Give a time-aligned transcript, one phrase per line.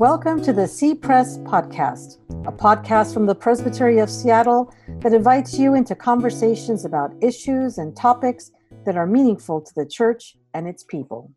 [0.00, 5.58] Welcome to the C Press Podcast, a podcast from the Presbytery of Seattle that invites
[5.58, 8.50] you into conversations about issues and topics
[8.86, 11.30] that are meaningful to the church and its people.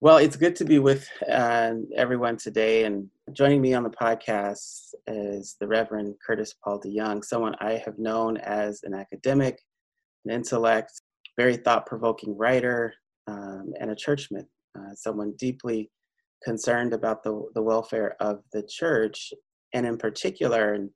[0.00, 2.84] Well, it's good to be with uh, everyone today.
[2.84, 7.98] And joining me on the podcast is the Reverend Curtis Paul DeYoung, someone I have
[7.98, 9.60] known as an academic,
[10.24, 11.02] an intellect,
[11.36, 12.94] very thought provoking writer,
[13.26, 15.90] um, and a churchman, uh, someone deeply
[16.42, 19.32] concerned about the, the welfare of the church.
[19.72, 20.88] And in particular,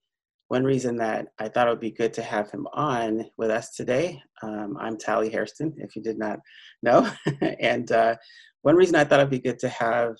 [0.49, 3.75] one reason that I thought it would be good to have him on with us
[3.75, 6.39] today, um, I'm Tally Hairston, if you did not
[6.83, 7.11] know.
[7.61, 8.17] and uh,
[8.63, 10.17] one reason I thought it'd be good to have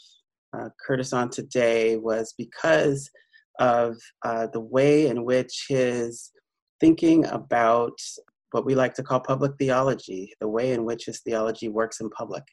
[0.57, 3.11] uh, Curtis on today was because
[3.59, 6.31] of uh, the way in which his
[6.81, 7.99] thinking about
[8.53, 12.09] what we like to call public theology, the way in which his theology works in
[12.11, 12.45] public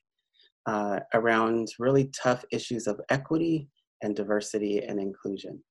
[0.66, 3.68] uh, around really tough issues of equity
[4.02, 5.62] and diversity and inclusion.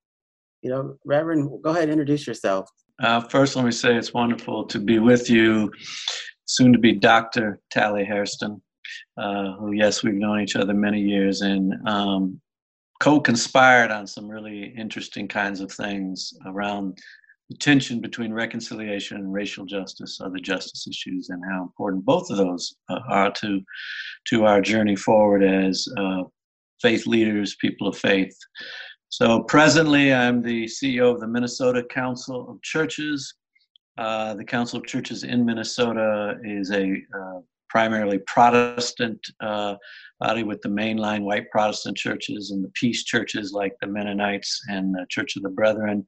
[0.63, 2.69] You know, Reverend, go ahead and introduce yourself.
[3.03, 5.71] Uh, first, let me say it's wonderful to be with you,
[6.45, 7.61] soon to be Dr.
[7.71, 8.61] Tally Hairston,
[9.17, 12.41] uh, who, yes, we've known each other many years and um,
[13.01, 16.99] co conspired on some really interesting kinds of things around
[17.51, 22.31] the tension between reconciliation and racial justice, are the justice issues, and how important both
[22.31, 23.61] of those uh, are to
[24.29, 26.23] to our journey forward as uh,
[26.81, 28.37] faith leaders, people of faith.
[29.09, 33.35] So presently, I'm the CEO of the Minnesota Council of Churches.
[33.99, 37.41] Uh, the Council of Churches in Minnesota is a uh,
[37.71, 39.77] primarily Protestant uh,
[40.19, 44.95] body with the mainline white Protestant churches and the peace churches like the Mennonites and
[44.95, 46.07] the Church of the Brethren.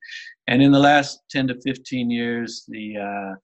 [0.49, 3.35] And in the last 10 to 15 years, the, uh,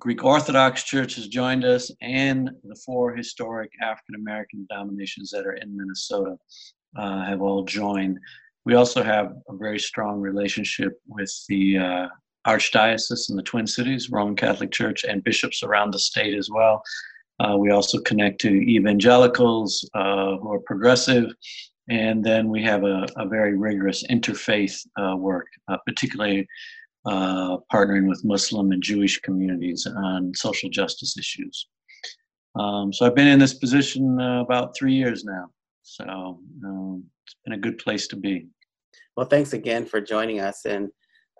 [0.00, 5.52] Greek Orthodox Church has joined us and the four historic African American denominations that are
[5.52, 6.36] in Minnesota
[6.98, 8.18] uh, have all joined.
[8.64, 12.08] We also have a very strong relationship with the uh,
[12.48, 16.82] Archdiocese in the Twin Cities, Roman Catholic Church, and bishops around the state as well.
[17.38, 21.32] Uh, we also connect to evangelicals uh, who are progressive.
[21.88, 26.46] And then we have a, a very rigorous interfaith uh, work, uh, particularly
[27.04, 31.68] uh, partnering with Muslim and Jewish communities on social justice issues.
[32.58, 35.46] Um, so I've been in this position uh, about three years now.
[35.82, 36.04] So
[36.64, 38.48] um, it's been a good place to be.
[39.16, 40.64] Well, thanks again for joining us.
[40.64, 40.90] And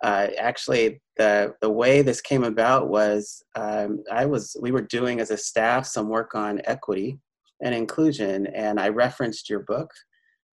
[0.03, 5.19] uh, actually the the way this came about was um, I was we were doing
[5.19, 7.19] as a staff some work on equity
[7.61, 9.91] and inclusion, and I referenced your book,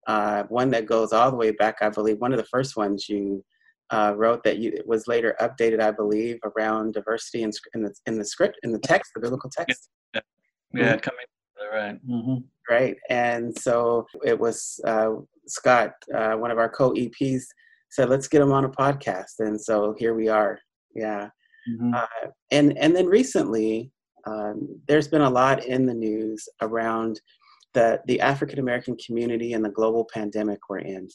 [0.06, 1.76] uh, one that goes all the way back.
[1.82, 3.44] I believe one of the first ones you
[3.90, 8.18] uh, wrote that you was later updated, I believe, around diversity in, in the in
[8.18, 9.90] the script in the text, the biblical text.
[10.14, 10.20] Yeah,
[10.72, 10.82] yeah.
[10.92, 10.98] Mm-hmm.
[11.00, 11.26] coming
[11.74, 12.08] right.
[12.08, 12.36] Mm-hmm.
[12.70, 15.10] Right, and so it was uh,
[15.46, 17.44] Scott, uh, one of our co EPs
[17.94, 19.38] said, let's get him on a podcast.
[19.38, 20.58] And so here we are.
[20.94, 21.28] Yeah.
[21.68, 21.94] Mm-hmm.
[21.94, 23.90] Uh, and, and then recently,
[24.26, 27.20] um, there's been a lot in the news around
[27.72, 31.06] the, the African American community and the global pandemic we're in.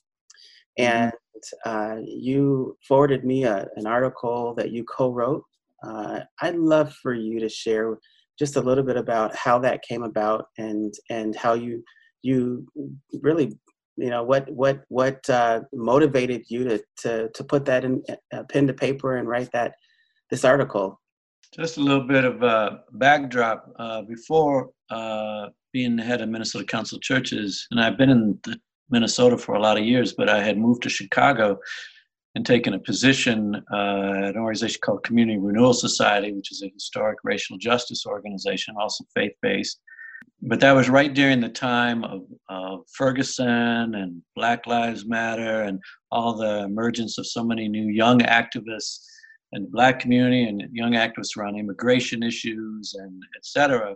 [0.79, 0.83] Mm-hmm.
[0.83, 1.13] And
[1.65, 5.43] uh, you forwarded me a, an article that you co wrote.
[5.83, 7.97] Uh, I'd love for you to share
[8.37, 11.83] just a little bit about how that came about and, and how you,
[12.21, 12.65] you
[13.21, 13.57] really
[13.99, 18.43] you know what what what uh, motivated you to to to put that in uh,
[18.43, 19.75] pen to paper and write that
[20.29, 20.99] this article?
[21.53, 26.65] Just a little bit of a backdrop uh, before uh, being the head of minnesota
[26.65, 28.39] council churches and i've been in
[28.89, 31.57] minnesota for a lot of years but i had moved to chicago
[32.35, 36.71] and taken a position uh, at an organization called community renewal society which is a
[36.73, 39.79] historic racial justice organization also faith-based
[40.41, 45.81] but that was right during the time of, of Ferguson and Black Lives Matter and
[46.11, 48.99] all the emergence of so many new young activists
[49.51, 53.95] in the black community and young activists around immigration issues and et cetera.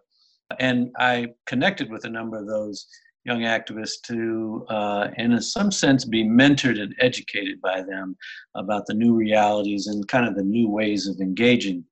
[0.60, 2.88] And I connected with a number of those
[3.26, 8.18] young activists to, uh, in some sense, be mentored and educated by them
[8.56, 11.86] about the new realities and kind of the new ways of engaging.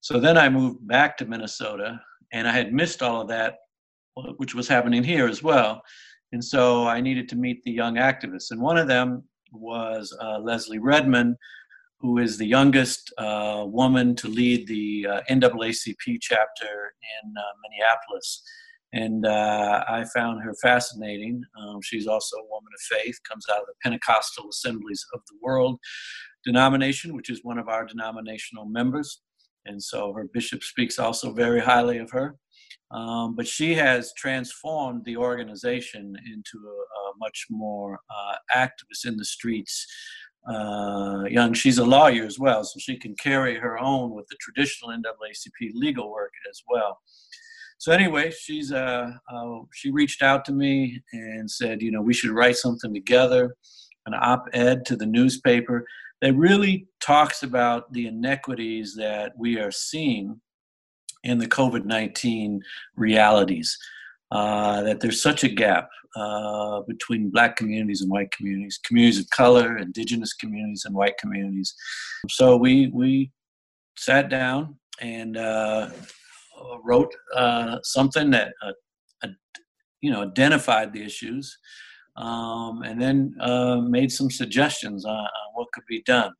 [0.00, 2.00] So then I moved back to Minnesota
[2.32, 3.58] and I had missed all of that,
[4.36, 5.82] which was happening here as well.
[6.32, 8.50] And so I needed to meet the young activists.
[8.50, 11.36] And one of them was uh, Leslie Redmond,
[12.00, 16.92] who is the youngest uh, woman to lead the uh, NAACP chapter
[17.22, 18.42] in uh, Minneapolis.
[18.92, 21.42] And uh, I found her fascinating.
[21.60, 25.36] Um, she's also a woman of faith, comes out of the Pentecostal Assemblies of the
[25.42, 25.78] World
[26.44, 29.22] denomination, which is one of our denominational members
[29.66, 32.36] and so her bishop speaks also very highly of her.
[32.90, 39.16] Um, but she has transformed the organization into a, a much more uh, activist in
[39.16, 39.86] the streets.
[40.48, 44.36] Uh, young, she's a lawyer as well, so she can carry her own with the
[44.40, 46.98] traditional NAACP legal work as well.
[47.76, 52.14] So anyway, she's uh, uh, she reached out to me and said, you know, we
[52.14, 53.54] should write something together,
[54.08, 55.86] an op-ed to the newspaper
[56.20, 60.40] that really talks about the inequities that we are seeing
[61.24, 62.60] in the COVID 19
[62.96, 63.76] realities.
[64.30, 69.30] Uh, that there's such a gap uh, between black communities and white communities, communities of
[69.30, 71.74] color, indigenous communities, and white communities.
[72.28, 73.30] So we we
[73.96, 75.90] sat down and uh,
[76.84, 78.72] wrote uh, something that uh,
[80.00, 81.56] you know identified the issues,
[82.18, 86.32] um, and then uh, made some suggestions on, on, what could be done.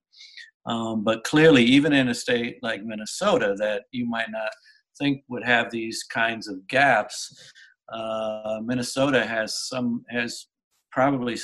[0.67, 4.51] Um, but clearly, even in a state like Minnesota, that you might not
[4.99, 7.53] think would have these kinds of gaps,
[7.93, 10.49] uh, Minnesota has some has
[10.91, 11.39] probably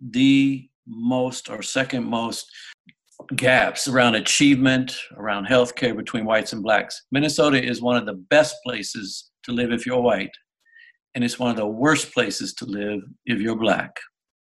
[0.00, 2.46] the most or second most
[3.36, 7.02] gaps around achievement, around healthcare between whites and blacks.
[7.10, 10.30] Minnesota is one of the best places to live if you're white,
[11.14, 13.96] and it's one of the worst places to live if you're black.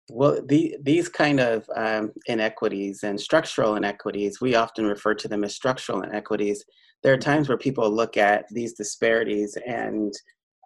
[0.08, 5.42] Well, the, these kind of um, inequities and structural inequities, we often refer to them
[5.42, 6.64] as structural inequities.
[7.02, 10.12] There are times where people look at these disparities and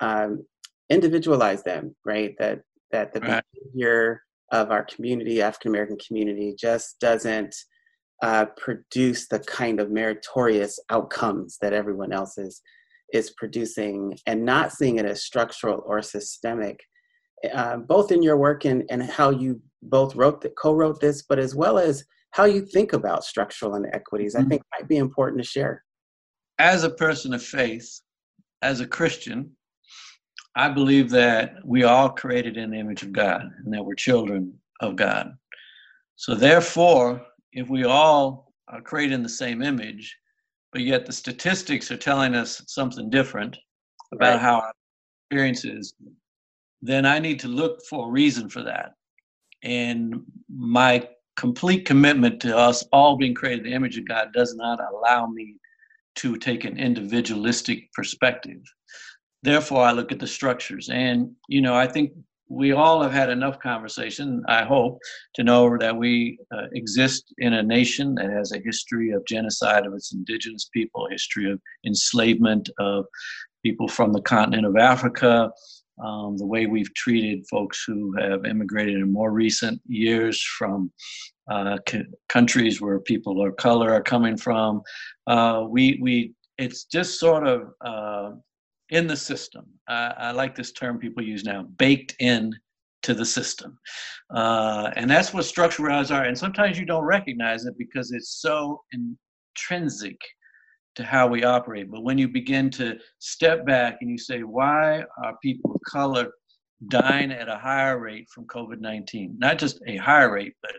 [0.00, 0.44] um,
[0.91, 2.35] individualize them, right?
[2.38, 2.61] That
[2.91, 3.44] that the right.
[3.53, 4.23] behavior
[4.53, 7.55] of our community, African American community, just doesn't
[8.23, 12.37] uh, produce the kind of meritorious outcomes that everyone else
[13.12, 16.80] is producing, and not seeing it as structural or systemic.
[17.54, 21.38] Uh, both in your work and, and how you both wrote the, co-wrote this, but
[21.38, 24.46] as well as how you think about structural inequities, mm-hmm.
[24.46, 25.82] I think might be important to share.
[26.58, 28.00] As a person of faith,
[28.62, 29.50] as a Christian,
[30.54, 34.52] I believe that we all created in the image of God and that we're children
[34.80, 35.32] of God.
[36.16, 40.14] So therefore, if we all are created in the same image,
[40.72, 43.56] but yet the statistics are telling us something different
[44.12, 44.40] about right.
[44.40, 44.72] how our
[45.31, 45.94] experience is,
[46.82, 48.94] then I need to look for a reason for that.
[49.62, 54.55] And my complete commitment to us all being created in the image of God does
[54.55, 55.56] not allow me
[56.17, 58.61] to take an individualistic perspective.
[59.43, 60.88] Therefore, I look at the structures.
[60.90, 62.12] And, you know, I think
[62.50, 64.99] we all have had enough conversation, I hope,
[65.35, 69.87] to know that we uh, exist in a nation that has a history of genocide
[69.87, 73.06] of its indigenous people, history of enslavement of
[73.64, 75.50] people from the continent of Africa,
[76.05, 80.91] um, the way we've treated folks who have immigrated in more recent years from
[81.49, 84.82] uh, c- countries where people of color are coming from.
[85.29, 88.31] Uh, we, we, it's just sort of uh,
[88.90, 89.66] in the system.
[89.88, 92.54] Uh, I like this term people use now, baked in
[93.02, 93.78] to the system.
[94.34, 96.25] Uh, and that's what structural realities are.
[96.25, 100.19] And sometimes you don't recognize it because it's so intrinsic
[100.96, 101.90] to how we operate.
[101.90, 106.31] But when you begin to step back and you say, why are people of color
[106.88, 109.36] dying at a higher rate from COVID 19?
[109.38, 110.72] Not just a higher rate, but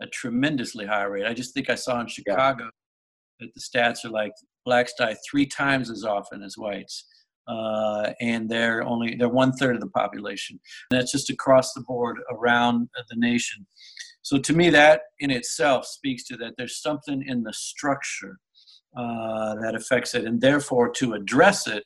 [0.00, 1.26] a tremendously higher rate.
[1.26, 3.46] I just think I saw in Chicago yeah.
[3.46, 4.32] that the stats are like
[4.64, 7.04] blacks die three times as often as whites
[7.48, 10.58] uh, and they're only they're one third of the population.
[10.90, 13.66] And that's just across the board around the nation.
[14.22, 18.36] So to me, that in itself speaks to that there's something in the structure
[18.96, 21.84] uh, that affects it, and therefore to address it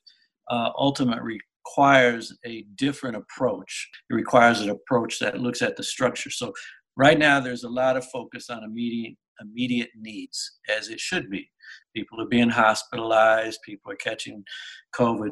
[0.50, 3.88] uh, ultimately requires a different approach.
[4.11, 6.31] It requires an approach that looks at the structure.
[6.31, 6.52] So
[6.97, 11.50] right now, there's a lot of focus on immediate immediate needs, as it should be.
[11.97, 13.59] People are being hospitalized.
[13.64, 14.45] People are catching
[14.95, 15.31] COVID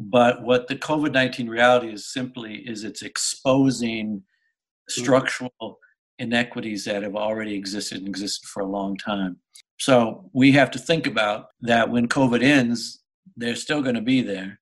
[0.00, 5.02] but what the COVID 19 reality is simply is it's exposing mm-hmm.
[5.02, 5.78] structural
[6.18, 9.36] inequities that have already existed and existed for a long time.
[9.78, 13.02] So we have to think about that when COVID ends,
[13.36, 14.58] they're still going to be there,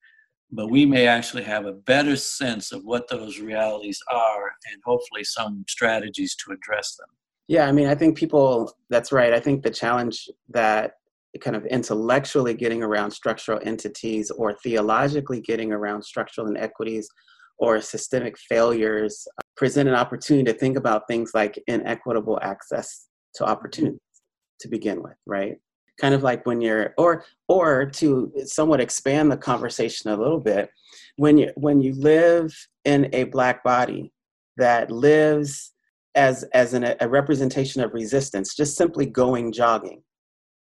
[0.50, 5.25] but we may actually have a better sense of what those realities are and hopefully
[5.25, 7.09] some strategies to address them.
[7.49, 9.33] Yeah, I mean, I think people, that's right.
[9.33, 10.98] I think the challenge that
[11.41, 17.09] kind of intellectually getting around structural entities or theologically getting around structural inequities
[17.59, 23.45] or systemic failures uh, present an opportunity to think about things like inequitable access to
[23.45, 23.99] opportunities
[24.61, 25.57] to begin with right?
[26.01, 30.71] Kind of like when you're or or to somewhat expand the conversation a little bit
[31.17, 32.55] when you when you live
[32.85, 34.13] in a black body
[34.57, 35.73] that lives
[36.15, 40.03] as as an, a representation of resistance just simply going jogging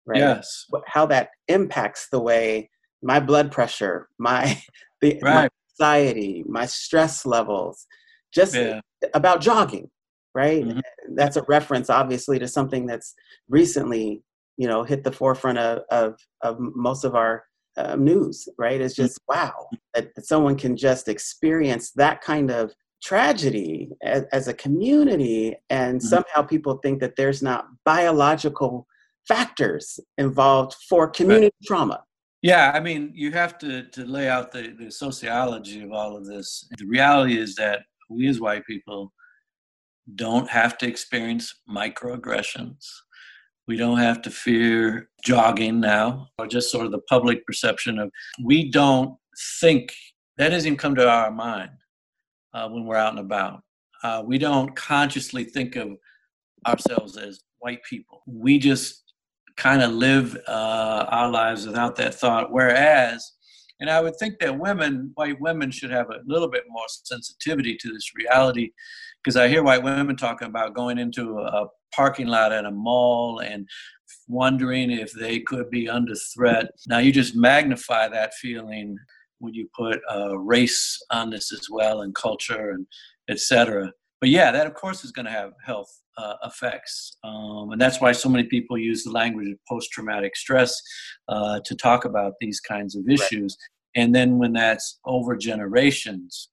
[0.06, 0.18] right?
[0.20, 0.64] Yes.
[0.86, 2.70] How that impacts the way
[3.02, 4.60] my blood pressure, my
[5.00, 5.34] the Right.
[5.34, 5.48] my
[5.80, 7.86] anxiety, my stress levels,
[8.32, 8.80] just Yeah.
[9.14, 9.90] about jogging,
[10.34, 10.64] right?
[10.64, 10.80] Mhm.
[11.14, 13.14] That's a reference, obviously, to something that's
[13.48, 14.22] recently,
[14.56, 17.44] you know, hit the forefront of of, of most of our
[17.76, 18.80] um, news, right?
[18.80, 22.72] It's just wow that, that someone can just experience that kind of
[23.02, 26.02] tragedy as, as a community, and Mhm.
[26.02, 28.86] somehow people think that there's not biological
[29.28, 32.02] factors involved for community trauma.
[32.42, 36.26] Yeah, I mean, you have to, to lay out the, the sociology of all of
[36.26, 36.68] this.
[36.78, 39.12] The reality is that we as white people
[40.14, 42.84] don't have to experience microaggressions.
[43.66, 48.12] We don't have to fear jogging now, or just sort of the public perception of
[48.44, 49.16] we don't
[49.60, 49.92] think
[50.38, 51.70] that doesn't even come to our mind
[52.54, 53.62] uh, when we're out and about.
[54.02, 55.96] Uh, we don't consciously think of
[56.66, 58.22] ourselves as white people.
[58.26, 59.02] We just
[59.56, 62.52] kind of live uh, our lives without that thought.
[62.52, 63.32] Whereas,
[63.80, 67.76] and I would think that women, white women, should have a little bit more sensitivity
[67.80, 68.70] to this reality,
[69.22, 73.40] because I hear white women talking about going into a parking lot at a mall
[73.40, 73.66] and
[74.28, 76.66] wondering if they could be under threat.
[76.86, 78.96] Now you just magnify that feeling
[79.38, 82.86] when you put uh, race on this as well, and culture, and
[83.28, 83.92] etc.
[84.20, 87.16] But yeah, that of course is going to have health uh, effects.
[87.24, 90.80] Um, and that's why so many people use the language of post traumatic stress
[91.28, 93.56] uh, to talk about these kinds of issues.
[93.96, 94.02] Right.
[94.02, 96.50] And then when that's over generations,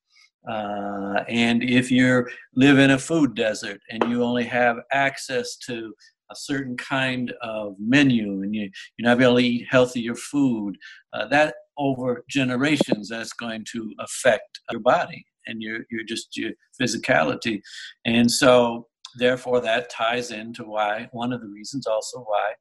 [0.50, 5.94] uh, and if you live in a food desert and you only have access to
[6.32, 10.78] a certain kind of menu and you, you're not able to eat healthier food,
[11.14, 16.52] uh, that over generations, that's going to affect your body and your, your just your
[16.82, 17.62] physicality.
[18.06, 22.54] And so therefore that ties into why one of the reasons also why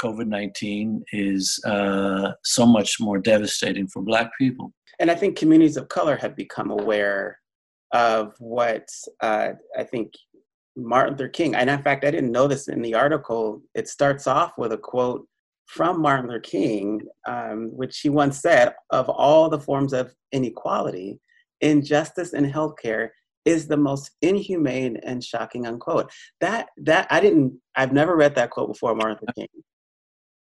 [0.00, 4.72] covid-19 is uh, so much more devastating for black people.
[4.98, 7.38] And i think communities of color have become aware
[7.92, 8.86] of what
[9.20, 10.12] uh, i think
[10.76, 14.26] martin luther king and in fact i didn't know this in the article it starts
[14.26, 15.26] off with a quote
[15.66, 21.18] from martin luther king um, which he once said of all the forms of inequality
[21.60, 23.08] injustice in healthcare
[23.44, 26.10] is the most inhumane and shocking unquote.
[26.40, 29.62] That that i didn't i've never read that quote before martin luther king.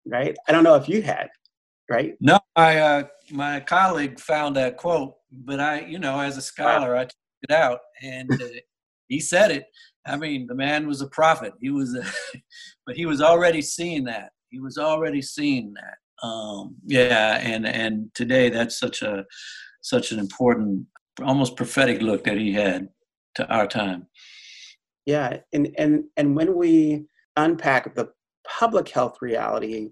[0.06, 0.36] Right?
[0.48, 1.28] I don't know if you had
[1.90, 2.14] right?
[2.20, 6.94] No i uh, my colleague found that quote but i you know as a scholar
[6.94, 7.00] wow.
[7.00, 8.46] i took it out and uh,
[9.08, 9.64] he said it.
[10.06, 11.52] I mean the man was a prophet.
[11.60, 12.04] He was a,
[12.86, 14.30] but he was already seeing that.
[14.48, 16.26] He was already seeing that.
[16.26, 19.24] Um yeah and and today that's such a
[19.82, 20.86] such an important
[21.22, 22.88] almost prophetic look that he had
[23.34, 24.06] to our time.
[25.06, 28.10] Yeah, and and and when we unpack the
[28.46, 29.90] public health reality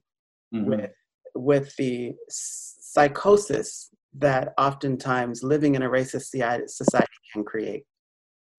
[0.55, 0.69] mm-hmm.
[0.71, 0.91] with
[1.35, 6.31] with the psychosis that oftentimes living in a racist
[6.69, 7.85] society can create,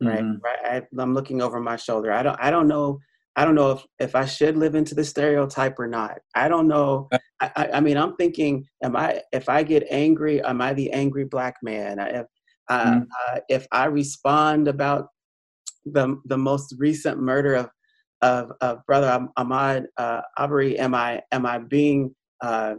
[0.02, 0.22] right?
[0.22, 0.42] Mm-hmm.
[0.44, 0.60] Right.
[0.64, 2.12] I, I'm looking over my shoulder.
[2.12, 2.38] I don't.
[2.40, 3.00] I don't know.
[3.38, 6.18] I don't know if, if I should live into the stereotype or not.
[6.36, 7.08] I don't know.
[7.40, 11.24] I, I mean, I'm thinking, am I, if I get angry, am I the angry
[11.24, 11.98] black man?
[11.98, 12.26] I if,
[12.72, 13.02] uh, mm-hmm.
[13.36, 15.08] uh, if I respond about
[15.86, 17.70] the the most recent murder of
[18.22, 22.76] of, of brother Ahmaud uh, Arbery, am I am I being uh,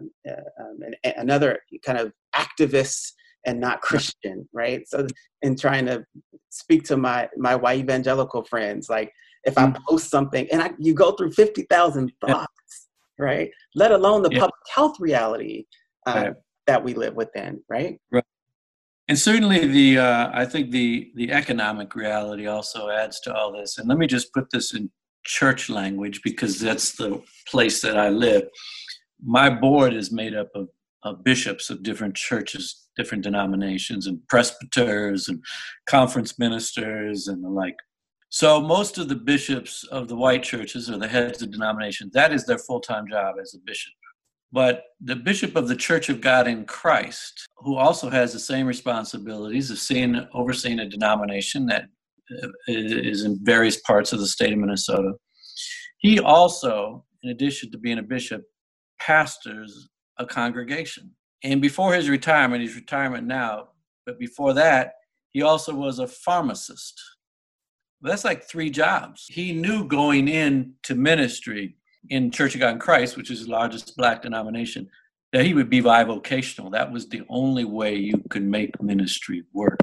[0.61, 3.12] um, another kind of activist
[3.44, 4.82] and not Christian, right?
[4.88, 5.06] So
[5.42, 6.04] in trying to
[6.50, 9.12] speak to my my white evangelical friends, like
[9.44, 9.76] if mm-hmm.
[9.76, 13.25] I post something and I, you go through fifty thousand thoughts, yeah.
[13.25, 13.50] right?
[13.75, 14.40] Let alone the yeah.
[14.40, 15.64] public health reality
[16.06, 16.34] uh, right.
[16.66, 17.99] that we live within, right?
[18.11, 18.25] Right.
[19.09, 23.78] And certainly, the uh, I think the the economic reality also adds to all this.
[23.78, 24.90] And let me just put this in
[25.25, 28.44] church language because that's the place that I live.
[29.25, 30.68] My board is made up of,
[31.04, 35.42] of bishops of different churches, different denominations, and presbyters and
[35.88, 37.76] conference ministers and the like.
[38.30, 42.32] So most of the bishops of the white churches or the heads of denominations, that
[42.32, 43.92] is their full-time job as a bishop.
[44.52, 48.66] But the bishop of the Church of God in Christ, who also has the same
[48.66, 51.87] responsibilities of seeing, overseeing a denomination that
[52.42, 55.12] uh, in various parts of the state of Minnesota,
[55.99, 58.42] he also, in addition to being a bishop,
[59.00, 61.11] pastors a congregation.
[61.42, 63.68] And before his retirement, his retirement now,
[64.04, 64.92] but before that,
[65.32, 67.00] he also was a pharmacist.
[68.02, 69.26] That's like three jobs.
[69.28, 71.76] He knew going into ministry
[72.11, 74.88] in Church of God in Christ, which is the largest black denomination,
[75.32, 76.71] that he would be bivocational.
[76.71, 79.80] That was the only way you could make ministry work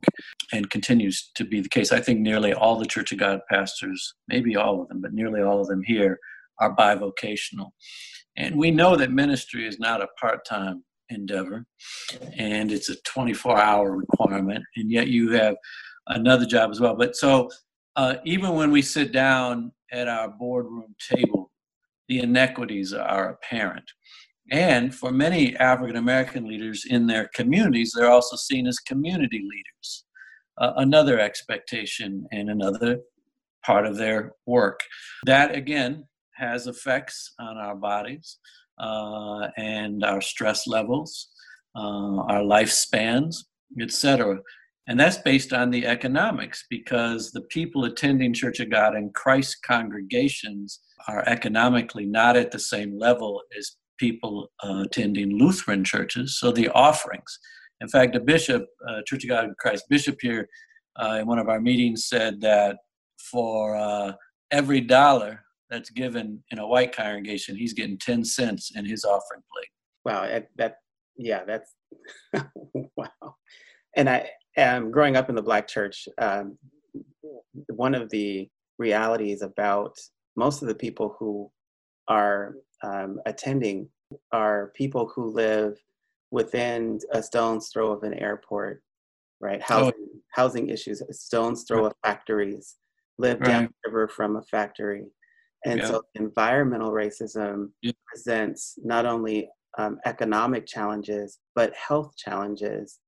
[0.53, 1.91] and continues to be the case.
[1.91, 5.41] I think nearly all the Church of God pastors, maybe all of them, but nearly
[5.41, 6.19] all of them here
[6.59, 7.69] are bivocational.
[8.37, 11.65] And we know that ministry is not a part time endeavor,
[12.37, 15.55] and it's a 24 hour requirement, and yet you have
[16.07, 16.95] another job as well.
[16.95, 17.49] But so
[17.95, 21.51] uh, even when we sit down at our boardroom table,
[22.09, 23.89] the inequities are apparent.
[24.51, 30.05] And for many African American leaders in their communities, they're also seen as community leaders.
[30.57, 32.97] Uh, another expectation and another
[33.65, 34.79] part of their work.
[35.25, 38.37] That again has effects on our bodies
[38.79, 41.29] uh, and our stress levels,
[41.75, 43.35] uh, our lifespans,
[43.79, 44.39] etc.
[44.87, 49.57] And that's based on the economics because the people attending Church of God in Christ
[49.63, 56.39] congregations are economically not at the same level as people uh, attending Lutheran churches.
[56.39, 57.39] So the offerings.
[57.81, 60.47] In fact, the bishop, uh, Church of God in Christ bishop here,
[61.01, 62.77] uh, in one of our meetings said that
[63.31, 64.13] for uh,
[64.51, 69.41] every dollar that's given in a white congregation, he's getting 10 cents in his offering
[69.53, 69.69] plate.
[70.05, 70.75] Wow, that, that
[71.17, 71.73] yeah, that's
[72.95, 73.35] wow.
[73.95, 76.07] And I am growing up in the black church.
[76.17, 76.57] Um,
[77.67, 79.95] one of the realities about
[80.39, 81.51] most of the people who
[82.07, 83.89] are um, attending
[84.31, 85.77] are people who live
[86.31, 88.81] within a stone's throw of an airport,
[89.41, 89.61] right?
[89.61, 89.73] Oh.
[89.73, 90.19] Housing, oh.
[90.31, 92.77] housing issues, stone's throw of factories,
[93.17, 93.49] live right.
[93.49, 95.05] down river from a factory.
[95.65, 95.87] And yeah.
[95.87, 97.91] so environmental racism yeah.
[98.07, 102.99] presents not only um, economic challenges, but health challenges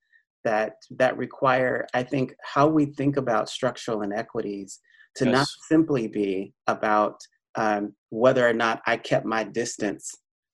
[0.44, 4.80] that that require, I think, how we think about structural inequities
[5.16, 5.34] to yes.
[5.34, 7.20] not simply be about
[7.56, 10.12] um, whether or not I kept my distance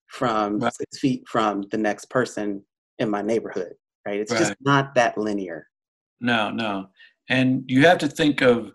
[0.08, 0.72] from right.
[0.74, 2.64] six feet from the next person
[2.98, 3.74] in my neighborhood.
[4.06, 4.20] Right?
[4.20, 4.40] It's right.
[4.40, 5.66] just not that linear.
[6.20, 6.88] No, no,
[7.28, 8.72] and you have to think of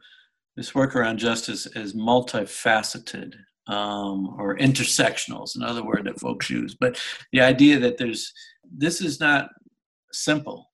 [0.55, 3.33] this work around justice as multifaceted
[3.67, 6.75] um, or intersectional is another word that folks use.
[6.79, 8.31] But the idea that there's
[8.75, 9.49] this is not
[10.11, 10.71] simple.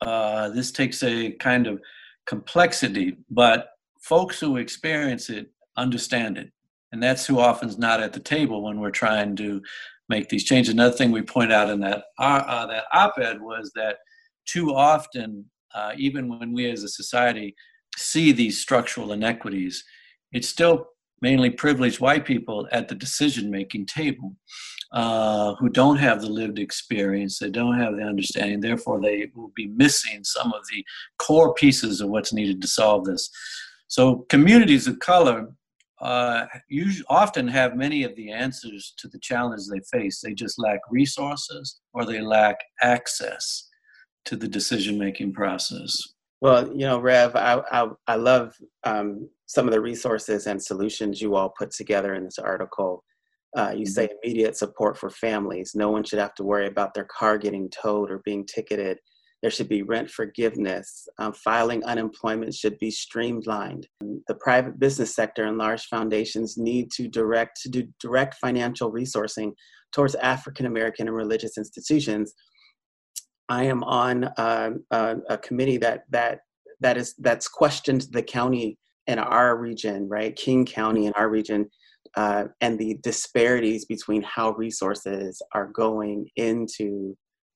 [0.00, 1.80] Uh, this takes a kind of
[2.26, 3.68] complexity, but
[4.08, 6.50] folks who experience it understand it.
[6.92, 9.60] And that's who often is not at the table when we're trying to
[10.08, 10.72] make these changes.
[10.72, 13.96] Another thing we point out in that, uh, uh, that op-ed was that
[14.46, 17.54] too often, uh, even when we as a society
[17.96, 19.82] see these structural inequities,
[20.32, 20.86] it's still
[21.20, 24.36] mainly privileged white people at the decision making table
[24.92, 29.50] uh, who don't have the lived experience, they don't have the understanding, therefore, they will
[29.56, 30.84] be missing some of the
[31.18, 33.30] core pieces of what's needed to solve this.
[33.94, 35.54] So, communities of color
[36.00, 40.20] uh, usually, often have many of the answers to the challenges they face.
[40.20, 43.68] They just lack resources or they lack access
[44.24, 45.96] to the decision making process.
[46.40, 51.22] Well, you know, Rev, I, I, I love um, some of the resources and solutions
[51.22, 53.04] you all put together in this article.
[53.56, 54.16] Uh, you say mm-hmm.
[54.24, 55.70] immediate support for families.
[55.76, 58.98] No one should have to worry about their car getting towed or being ticketed.
[59.44, 61.06] There should be rent forgiveness.
[61.18, 63.86] Um, filing unemployment should be streamlined.
[64.00, 69.52] The private business sector and large foundations need to direct to do direct financial resourcing
[69.92, 72.32] towards African American and religious institutions
[73.48, 76.40] I am on uh, a, a, committee that that
[76.80, 81.68] that is that's questioned the county in our region, right, King County in our region,
[82.16, 87.14] uh, and the disparities between how resources are going into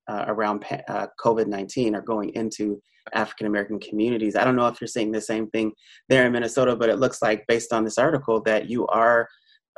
[0.08, 2.80] uh, around uh, COVID nineteen are going into
[3.14, 4.36] African American communities.
[4.36, 5.72] I don't know if you're seeing the same thing
[6.08, 9.28] there in Minnesota, but it looks like based on this article that you are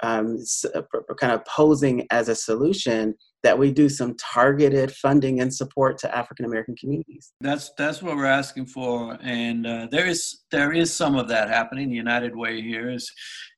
[0.03, 0.39] um,
[0.75, 0.83] uh,
[1.19, 6.17] kind of posing as a solution that we do some targeted funding and support to
[6.17, 7.33] African American communities.
[7.41, 11.49] That's that's what we're asking for, and uh, there is there is some of that
[11.49, 11.89] happening.
[11.89, 13.11] The United Way here is,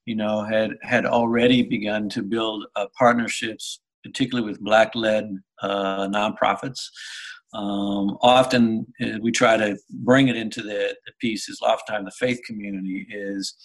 [0.05, 6.79] you know, had had already begun to build uh, partnerships, particularly with Black-led uh, nonprofits.
[7.53, 11.59] Um, often uh, we try to bring it into the, the pieces.
[11.61, 13.55] Oftentimes the faith community is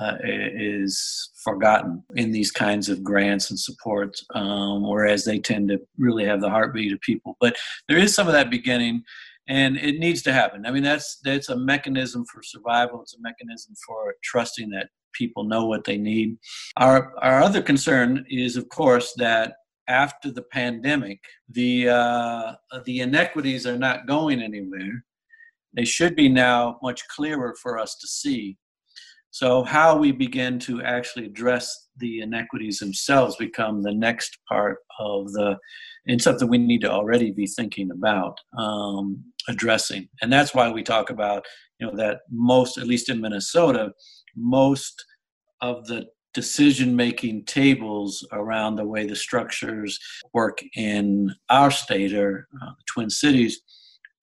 [0.00, 5.80] uh, is forgotten in these kinds of grants and support, um, whereas they tend to
[5.98, 7.36] really have the heartbeat of people.
[7.40, 7.56] But
[7.88, 9.02] there is some of that beginning,
[9.48, 10.64] and it needs to happen.
[10.64, 13.02] I mean, that's that's a mechanism for survival.
[13.02, 16.36] It's a mechanism for trusting that people know what they need.
[16.76, 19.54] Our our other concern is, of course, that
[19.90, 25.04] after the pandemic, the uh, the inequities are not going anywhere.
[25.74, 28.56] They should be now much clearer for us to see
[29.32, 35.32] so, how we begin to actually address the inequities themselves become the next part of
[35.32, 35.56] the,
[36.08, 40.08] and something we need to already be thinking about um, addressing.
[40.20, 41.46] And that's why we talk about,
[41.78, 43.92] you know, that most, at least in Minnesota,
[44.36, 45.04] most
[45.60, 49.98] of the decision making tables around the way the structures
[50.32, 53.62] work in our state or uh, the Twin Cities,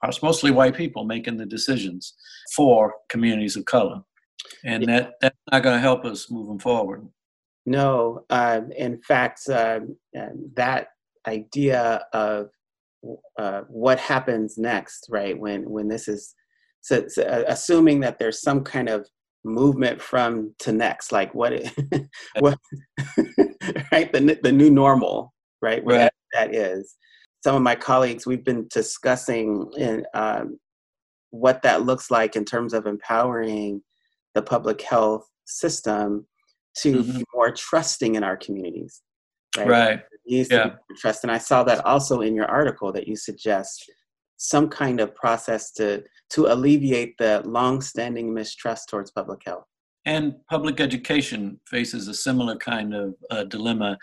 [0.04, 2.13] it's mostly white people making the decisions
[2.56, 4.02] for communities of color.
[4.63, 5.00] And yeah.
[5.00, 7.08] that, that's not going to help us moving forward.
[7.65, 9.82] No, uh, in fact, uh,
[10.56, 10.88] that
[11.28, 12.50] idea of
[13.38, 15.38] uh, what happens next, right?
[15.38, 16.34] When when this is
[16.82, 19.08] so, so, uh, assuming that there's some kind of
[19.47, 21.71] movement from to next, like what, it,
[22.39, 22.57] what
[23.91, 24.12] right?
[24.12, 25.83] The the new normal, right?
[25.83, 26.12] Where right.
[26.33, 26.95] That, is.
[27.43, 30.60] Some of my colleagues, we've been discussing in um,
[31.29, 33.81] what that looks like in terms of empowering
[34.36, 36.27] the public health system
[36.77, 37.17] to mm-hmm.
[37.19, 39.01] be more trusting in our communities.
[39.57, 39.67] Right.
[39.67, 39.99] right.
[40.25, 40.71] yeah.
[40.99, 41.23] trust.
[41.23, 43.89] And I saw that also in your article that you suggest
[44.38, 49.63] some kind of process to to alleviate the long-standing mistrust towards public health.
[50.06, 53.97] And public education faces a similar kind of uh, dilemma.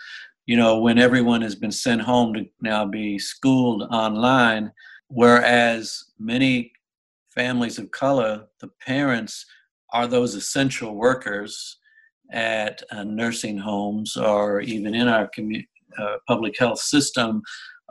[0.45, 4.71] You know, when everyone has been sent home to now be schooled online,
[5.07, 6.71] whereas many
[7.33, 9.45] families of color, the parents
[9.93, 11.77] are those essential workers
[12.31, 15.65] at uh, nursing homes or even in our commu-
[15.97, 17.41] uh, public health system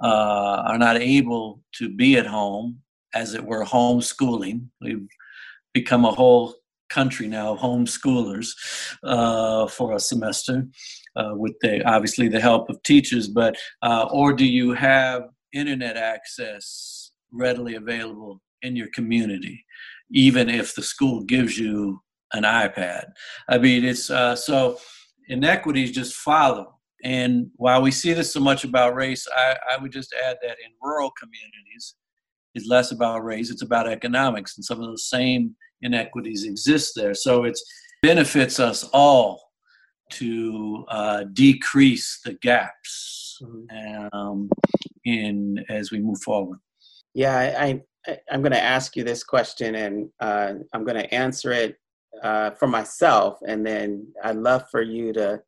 [0.02, 2.80] uh, are not able to be at home,
[3.14, 4.68] as it were, homeschooling.
[4.80, 5.06] We've
[5.72, 6.54] become a whole
[6.90, 8.48] country now of homeschoolers
[9.02, 10.66] uh, for a semester
[11.16, 15.22] uh, with the obviously the help of teachers but uh, or do you have
[15.54, 19.64] internet access readily available in your community
[20.10, 22.00] even if the school gives you
[22.34, 23.06] an iPad.
[23.48, 24.78] I mean, it's uh, so
[25.28, 26.78] inequities just follow.
[27.02, 30.56] And while we see this so much about race, I, I would just add that
[30.64, 31.96] in rural communities,
[32.54, 37.14] it's less about race, it's about economics, and some of those same inequities exist there.
[37.14, 37.58] So it
[38.02, 39.42] benefits us all
[40.12, 44.16] to uh, decrease the gaps mm-hmm.
[44.16, 44.48] um,
[45.04, 46.58] in as we move forward.
[47.14, 51.14] Yeah, I, I am going to ask you this question, and uh, I'm going to
[51.14, 51.76] answer it
[52.22, 55.42] uh, for myself, and then I'd love for you to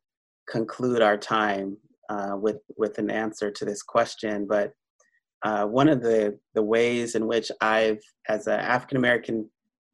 [0.49, 1.77] conclude our time
[2.09, 4.47] uh, with with an answer to this question.
[4.47, 4.73] But
[5.43, 9.49] uh, one of the the ways in which I've, as an African American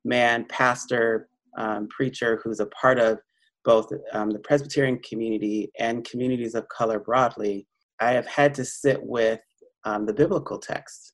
[0.06, 3.20] man, pastor, um, preacher, who's a part of
[3.66, 7.66] both um, the Presbyterian community and communities of color broadly,
[8.00, 9.40] I have had to sit with
[9.86, 11.14] um, the biblical text,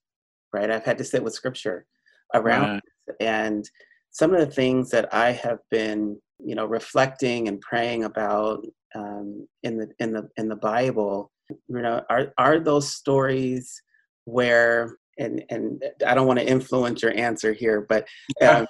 [0.53, 0.71] right?
[0.71, 1.85] I've had to sit with Scripture
[2.33, 3.15] around, right.
[3.19, 3.69] and
[4.11, 9.47] some of the things that I have been, you know, reflecting and praying about um,
[9.63, 13.81] in the in the in the Bible, you know, are are those stories
[14.25, 18.07] where and and I don't want to influence your answer here, but
[18.41, 18.67] um,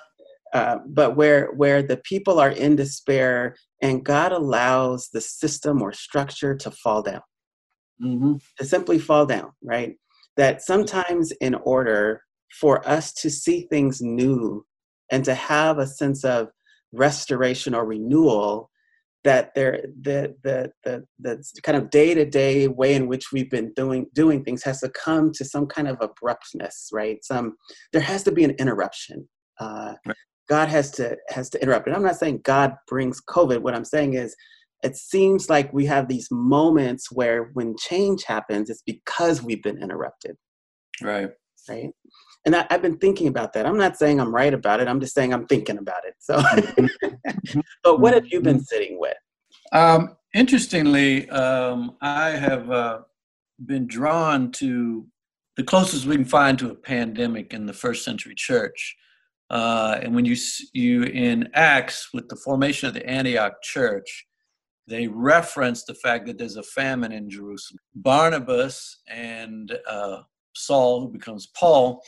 [0.53, 5.93] uh, but where where the people are in despair and God allows the system or
[5.93, 7.21] structure to fall down,
[8.03, 8.34] mm-hmm.
[8.58, 9.95] to simply fall down, right?
[10.38, 12.23] That sometimes in order
[12.60, 14.65] for us to see things new
[15.12, 16.49] and to have a sense of
[16.91, 18.71] restoration or renewal
[19.23, 24.05] that there the the the, the kind of day-to-day way in which we've been doing
[24.13, 27.23] doing things has to come to some kind of abruptness right?
[27.23, 27.55] Some
[27.91, 29.27] there has to be an interruption.
[29.60, 30.15] Uh, right.
[30.47, 31.88] god has to has to interrupt.
[31.88, 33.62] And i'm not saying god brings covid.
[33.62, 34.36] What i'm saying is
[34.84, 39.82] it seems like we have these moments where when change happens it's because we've been
[39.82, 40.38] interrupted.
[41.01, 41.29] Right.
[41.67, 41.91] Right
[42.45, 43.65] and I, have been thinking about that.
[43.65, 44.88] I'm not saying I'm right about it.
[44.88, 46.15] I'm just saying I'm thinking about it.
[46.19, 46.41] So,
[47.84, 49.17] but what have you been sitting with?
[49.71, 52.99] Um, interestingly, um, I have uh,
[53.65, 55.06] been drawn to
[55.58, 58.95] the closest we can find to a pandemic in the first century church.
[59.49, 60.36] Uh, and when you
[60.73, 64.28] you in Acts with the formation of the Antioch church,
[64.88, 67.80] they reference the fact that there's a famine in Jerusalem.
[67.95, 70.21] Barnabas and uh,
[70.59, 72.01] Saul, who becomes Paul,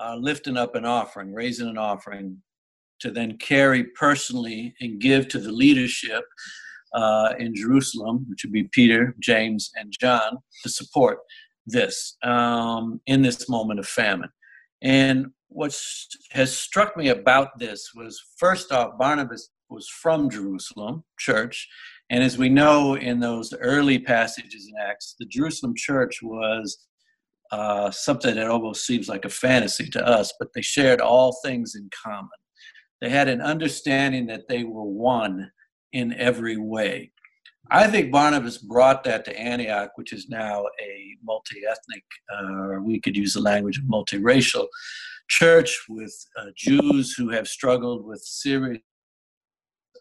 [0.00, 2.38] uh, lifting up an offering, raising an offering
[3.00, 6.24] to then carry personally and give to the leadership
[6.94, 11.18] uh, in Jerusalem, which would be Peter, James, and John, to support
[11.66, 14.30] this um, in this moment of famine.
[14.82, 15.76] And what
[16.30, 21.68] has struck me about this was first off, Barnabas was from Jerusalem church.
[22.10, 26.78] And as we know in those early passages in Acts, the Jerusalem church was
[27.50, 31.74] uh, something that almost seems like a fantasy to us, but they shared all things
[31.74, 32.28] in common.
[33.00, 35.50] They had an understanding that they were one
[35.92, 37.12] in every way.
[37.72, 43.00] I think Barnabas brought that to Antioch, which is now a multi ethnic, uh, we
[43.00, 44.66] could use the language of multiracial
[45.28, 48.82] church with uh, Jews who have struggled with serious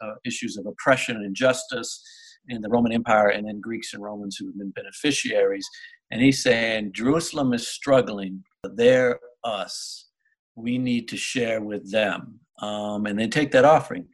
[0.02, 2.02] uh, issues of oppression and injustice
[2.48, 5.68] in the Roman Empire, and then Greeks and Romans who have been beneficiaries.
[6.12, 8.44] And he's saying Jerusalem is struggling.
[8.64, 10.08] They're us.
[10.56, 12.40] We need to share with them.
[12.62, 14.08] Um, and they take that offering.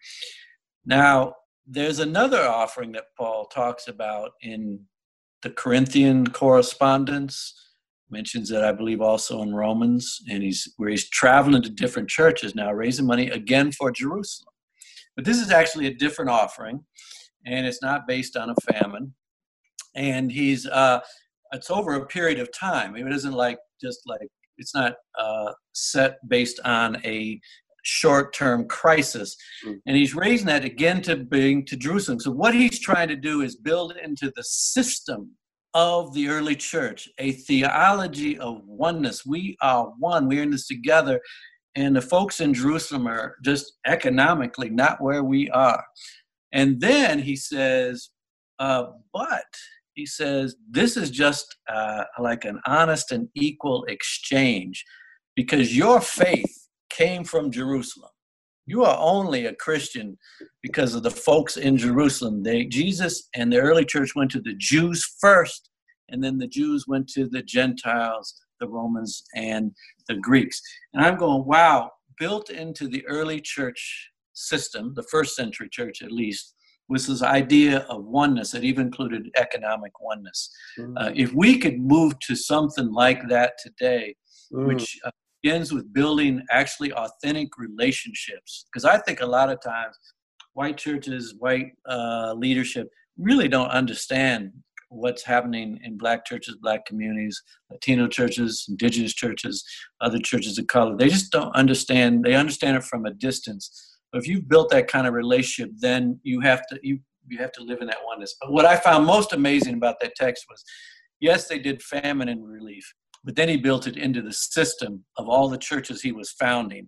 [0.85, 1.33] Now,
[1.65, 4.79] there's another offering that Paul talks about in
[5.41, 7.53] the Corinthian correspondence
[8.09, 12.55] mentions that I believe also in Romans, and he's where he's traveling to different churches
[12.55, 14.53] now, raising money again for Jerusalem.
[15.15, 16.83] But this is actually a different offering,
[17.45, 19.13] and it's not based on a famine.
[19.95, 20.99] And he's uh,
[21.51, 22.95] it's over a period of time.
[22.95, 24.27] It isn't like just like
[24.57, 27.39] it's not uh, set based on a
[27.87, 29.77] short-term crisis mm.
[29.85, 33.41] and he's raising that again to bring to jerusalem so what he's trying to do
[33.41, 35.29] is build into the system
[35.75, 39.25] of the early church, a theology of oneness.
[39.25, 41.19] We are one, we're in this together.
[41.75, 45.83] And the folks in Jerusalem are just economically not where we are.
[46.53, 48.09] And then he says,
[48.57, 49.43] uh, but
[49.95, 54.83] he says, this is just uh, like an honest and equal exchange
[55.35, 58.11] because your faith came from Jerusalem.
[58.67, 60.17] You are only a Christian
[60.61, 62.43] because of the folks in Jerusalem.
[62.43, 65.69] They, Jesus and the early church went to the Jews first,
[66.09, 69.71] and then the Jews went to the Gentiles, the Romans, and
[70.07, 70.59] the Greeks.
[70.93, 76.11] And I'm going, wow, built into the early church system, the first century church at
[76.11, 76.54] least,
[76.87, 80.49] was this idea of oneness that even included economic oneness.
[80.77, 80.93] Mm.
[80.97, 84.15] Uh, if we could move to something like that today,
[84.53, 84.67] mm.
[84.67, 88.65] which uh, begins with building actually authentic relationships.
[88.71, 89.97] Because I think a lot of times
[90.53, 94.51] white churches, white uh, leadership really don't understand
[94.89, 99.63] what's happening in black churches, black communities, Latino churches, indigenous churches,
[100.01, 100.95] other churches of color.
[100.95, 102.23] They just don't understand.
[102.23, 103.94] They understand it from a distance.
[104.15, 107.51] But if you've built that kind of relationship, then you have to you you have
[107.51, 108.33] to live in that oneness.
[108.39, 110.63] But what I found most amazing about that text was,
[111.19, 112.89] yes, they did famine and relief,
[113.25, 116.87] but then he built it into the system of all the churches he was founding,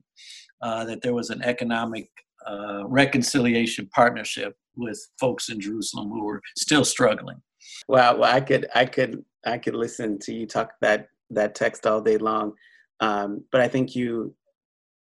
[0.62, 2.08] uh, that there was an economic
[2.50, 7.42] uh, reconciliation partnership with folks in Jerusalem who were still struggling.
[7.90, 11.86] Wow, well, I could, I could, I could listen to you talk that that text
[11.86, 12.54] all day long,
[13.02, 14.34] um, but I think you,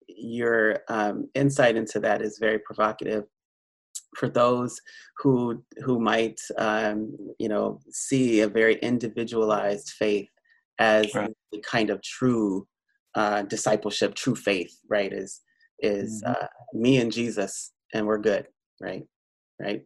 [0.09, 3.25] your um, insight into that is very provocative
[4.17, 4.81] for those
[5.19, 10.29] who who might um, you know see a very individualized faith
[10.79, 11.31] as right.
[11.53, 12.67] the kind of true
[13.15, 15.13] uh, discipleship, true faith, right?
[15.13, 15.41] Is
[15.81, 16.45] is mm-hmm.
[16.45, 18.47] uh, me and Jesus, and we're good,
[18.81, 19.05] right?
[19.61, 19.83] Right,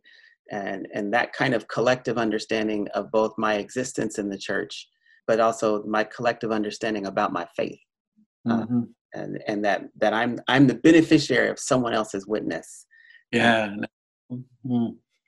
[0.50, 4.88] and and that kind of collective understanding of both my existence in the church,
[5.26, 7.80] but also my collective understanding about my faith,
[8.48, 8.78] uh, mm-hmm.
[8.78, 12.87] uh, and and that that I'm I'm the beneficiary of someone else's witness.
[13.31, 13.75] Yeah.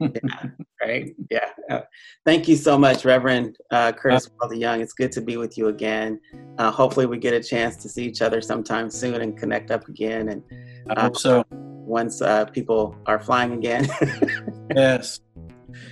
[0.00, 0.46] Yeah,
[0.82, 1.14] right.
[1.30, 1.48] Yeah.
[1.70, 1.80] Uh,
[2.24, 4.80] thank you so much, Reverend uh, Curtis Paul DeYoung.
[4.80, 6.20] It's good to be with you again.
[6.58, 9.88] Uh, hopefully, we get a chance to see each other sometime soon and connect up
[9.88, 10.30] again.
[10.30, 10.42] And
[10.90, 11.44] I hope so.
[11.50, 13.88] Once uh, people are flying again.
[14.76, 15.20] yes.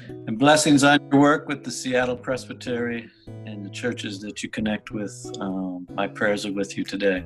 [0.08, 4.90] And blessings on your work with the Seattle Presbytery and the churches that you connect
[4.90, 5.12] with.
[5.40, 7.24] Um, my prayers are with you today.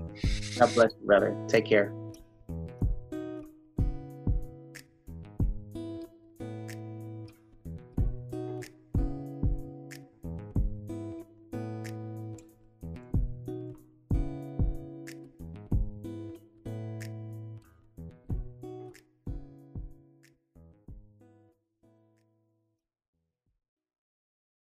[0.59, 1.37] God bless you, brother.
[1.49, 1.93] Take care.